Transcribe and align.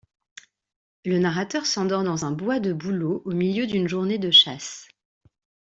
Le 1.05 1.19
narrateur 1.19 1.67
s’endort 1.67 2.03
dans 2.03 2.25
un 2.25 2.31
bois 2.31 2.59
de 2.59 2.73
bouleaux 2.73 3.21
au 3.23 3.33
milieu 3.33 3.67
d’une 3.67 3.87
journée 3.87 4.17
de 4.17 4.31
chasse. 4.31 4.87